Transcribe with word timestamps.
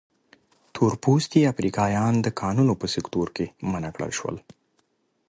تور 0.73 0.91
پوستي 1.03 1.41
افریقایان 1.53 2.13
د 2.21 2.27
کانونو 2.41 2.73
په 2.81 2.87
سکتور 2.95 3.27
کې 3.35 3.45
منع 3.71 3.89
کړل 3.95 4.11
شول. 4.19 4.35